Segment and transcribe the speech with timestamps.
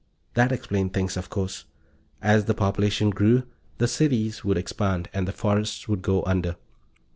[0.33, 1.65] That explained things, of course.
[2.23, 3.43] As the population grew,
[3.77, 6.55] the cities would expand and the forests would go under.